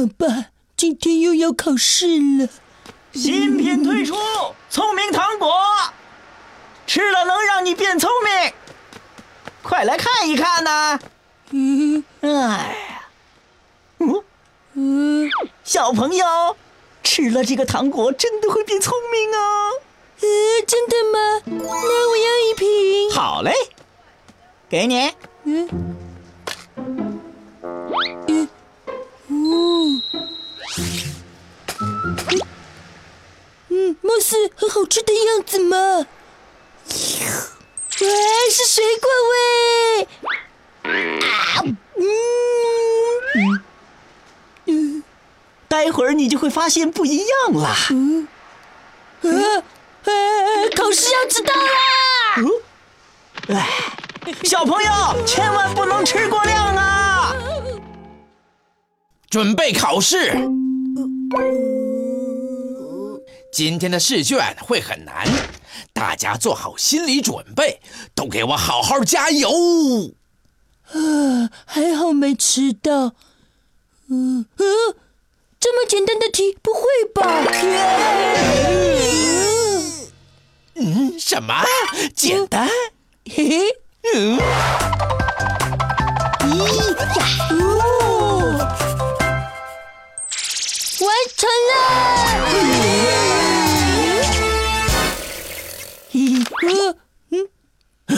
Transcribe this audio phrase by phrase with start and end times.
[0.00, 0.46] 么办？
[0.76, 2.06] 今天又要考试
[2.38, 2.48] 了。
[3.12, 4.14] 新品推出，
[4.70, 5.52] 聪明糖果，
[6.86, 8.52] 吃了能让你变聪明。
[9.62, 10.98] 快来看一看呐！
[11.50, 13.02] 嗯哎呀，
[13.98, 14.24] 嗯，
[14.74, 15.30] 嗯，
[15.64, 16.56] 小朋友，
[17.02, 19.72] 吃了这个糖果真的会变聪明哦。
[20.20, 20.26] 呃，
[20.66, 21.18] 真的吗？
[21.46, 23.10] 那我要一瓶。
[23.12, 23.52] 好嘞，
[24.68, 25.12] 给你。
[25.44, 26.09] 嗯，嗯，
[33.68, 35.76] 嗯，貌似很好吃的样子嘛。
[35.76, 36.06] 哇，
[38.50, 40.08] 是水果味。
[40.82, 41.62] 啊，
[41.96, 42.02] 嗯，
[44.66, 45.02] 嗯，
[45.68, 47.76] 待会儿你就会发现不一样啦。
[47.90, 48.28] 嗯，
[49.22, 49.28] 啊，
[50.04, 50.10] 啊，
[50.76, 51.70] 考试要迟到啦！
[53.48, 53.68] 哎，
[54.44, 54.90] 小朋友
[55.26, 57.34] 千万不能吃过量啊！
[59.28, 60.32] 准备考试。
[63.52, 65.26] 今天的试卷会很难，
[65.92, 67.80] 大家做好心理准备，
[68.14, 69.48] 都给我好好加油！
[70.92, 73.14] 啊，还好没迟到。
[74.08, 74.66] 嗯嗯，
[75.60, 76.80] 这么简单的题，不会
[77.14, 77.44] 吧？
[80.74, 81.62] 嗯，什么？
[82.16, 82.68] 简单？
[83.28, 83.74] 嘿嘿，
[84.14, 84.38] 嗯，
[86.40, 87.26] 咦呀，
[91.20, 91.74] 完成了！
[96.10, 96.16] 嘿
[97.28, 97.36] 嘿，
[98.06, 98.14] 呃，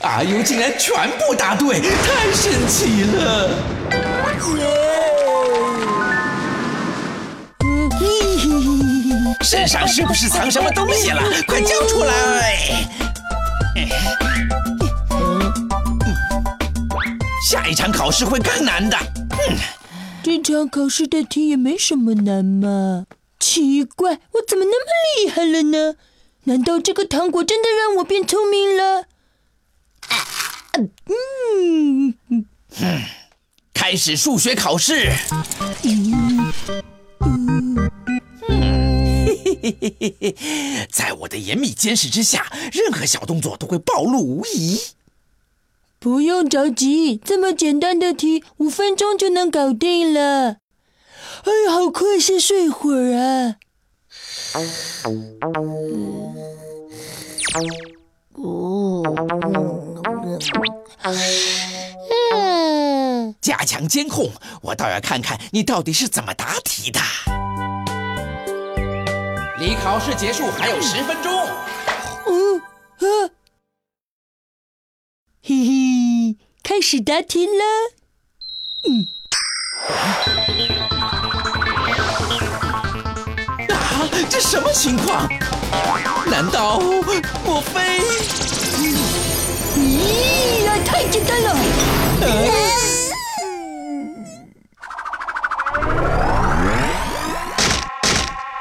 [0.00, 3.50] 阿优竟然全部答对，太神奇了！
[9.42, 11.22] 身上是不是藏什么东西了？
[11.46, 12.56] 快交出来！
[17.46, 18.96] 下一场考试会更难的。
[20.26, 23.06] 这场考试的题也没什么难嘛。
[23.38, 25.94] 奇怪，我怎么那么厉害了呢？
[26.46, 29.06] 难道这个糖果真的让我变聪明了？
[30.08, 30.16] 啊
[30.80, 32.14] 嗯，
[33.72, 35.12] 开始数学考试。
[40.90, 44.80] 在我的严密监视之下，任何小动作都会暴露无遗。
[45.98, 50.58] 不用着急，这么简单的题，五分钟就能搞定了。
[51.44, 53.56] 哎呀，好快，先睡会儿啊。
[62.32, 64.30] 嗯，加强监控，
[64.62, 67.00] 我倒要看看你到底是怎么答题的。
[69.58, 71.32] 离考试结束还有十分钟，
[76.76, 77.62] 开始答题了。
[78.86, 79.06] 嗯
[83.70, 83.72] 啊，
[84.28, 85.26] 这什么情况？
[86.26, 86.78] 难道
[87.46, 88.02] 莫非？
[89.78, 91.56] 咦呀，太简单了！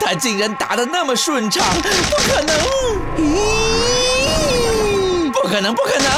[0.00, 1.88] 他竟然答的那么顺畅，不
[2.26, 2.56] 可能！
[3.18, 5.72] 咦，不可能！
[5.72, 6.10] 不可能！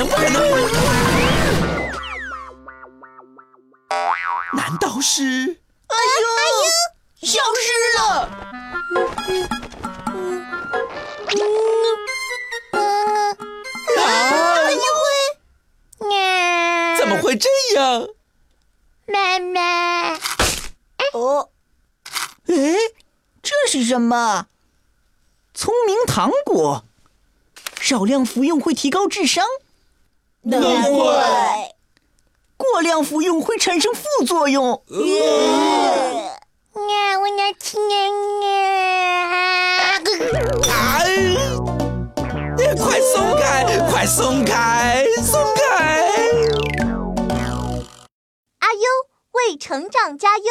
[0.00, 0.08] 能！
[0.08, 0.40] 不可能！
[4.54, 5.22] 难道是？
[5.22, 6.54] 哎呦，哎呦
[7.26, 8.30] 消失了。
[13.98, 14.00] 啊！
[16.96, 18.08] 怎么会这样？
[19.06, 20.14] 妈妈，
[21.12, 21.50] 哦，
[22.46, 22.54] 哎，
[23.42, 24.46] 这是什么？
[25.52, 26.84] 聪明糖果，
[27.80, 29.44] 少量服用会提高智商，
[30.42, 31.74] 难怪。
[32.56, 34.72] 过量服用会产生副作用。
[34.72, 34.80] 啊，
[37.18, 37.78] 我要吃
[38.46, 38.48] 啊！
[39.88, 40.00] 哎！
[42.76, 43.78] 快松开！
[43.90, 45.04] 快松开！
[45.22, 46.06] 松开！
[48.60, 48.80] 阿优
[49.32, 50.44] 为成长加油。